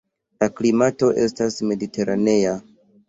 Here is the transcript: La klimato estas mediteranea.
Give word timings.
La 0.43 0.47
klimato 0.61 1.09
estas 1.25 1.59
mediteranea. 1.73 2.57